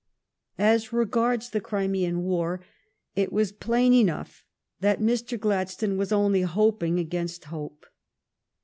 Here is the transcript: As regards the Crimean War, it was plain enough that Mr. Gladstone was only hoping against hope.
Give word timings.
As 0.57 0.91
regards 0.91 1.51
the 1.51 1.61
Crimean 1.61 2.23
War, 2.23 2.65
it 3.15 3.31
was 3.31 3.51
plain 3.51 3.93
enough 3.93 4.43
that 4.79 4.99
Mr. 4.99 5.39
Gladstone 5.39 5.95
was 5.95 6.11
only 6.11 6.41
hoping 6.41 6.97
against 6.97 7.43
hope. 7.43 7.85